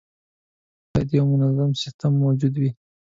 [0.89, 2.71] باید یو منظم سیستم موجود وي.